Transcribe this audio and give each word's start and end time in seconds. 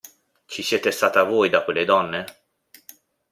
Ci 0.47 0.63
siete 0.63 0.89
stata 0.89 1.21
voi 1.21 1.49
da 1.51 1.63
quelle 1.63 1.85
donne? 1.85 2.25